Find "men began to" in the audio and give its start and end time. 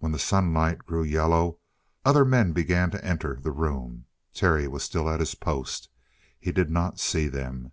2.24-3.04